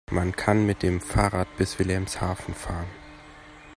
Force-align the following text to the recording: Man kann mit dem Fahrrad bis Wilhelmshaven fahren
Man 0.09 0.35
kann 0.35 0.65
mit 0.65 0.81
dem 0.81 0.99
Fahrrad 0.99 1.47
bis 1.57 1.77
Wilhelmshaven 1.77 2.55
fahren 2.55 2.87